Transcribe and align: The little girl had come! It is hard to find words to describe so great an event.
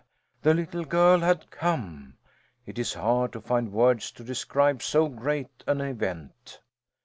The 0.41 0.55
little 0.55 0.83
girl 0.83 1.19
had 1.19 1.51
come! 1.51 2.17
It 2.65 2.79
is 2.79 2.95
hard 2.95 3.33
to 3.33 3.39
find 3.41 3.71
words 3.71 4.09
to 4.13 4.23
describe 4.23 4.81
so 4.81 5.07
great 5.07 5.63
an 5.67 5.79
event. 5.79 6.59